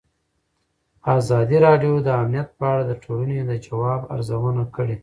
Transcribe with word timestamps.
ازادي 1.17 1.57
راډیو 1.67 1.93
د 2.01 2.07
امنیت 2.21 2.49
په 2.57 2.63
اړه 2.71 2.83
د 2.87 2.91
ټولنې 3.03 3.37
د 3.49 3.51
ځواب 3.65 4.01
ارزونه 4.15 4.63
کړې. 4.75 4.95